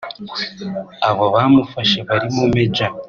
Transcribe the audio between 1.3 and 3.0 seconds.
bamufashe barimo Maj